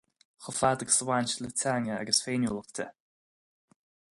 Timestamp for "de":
2.77-2.87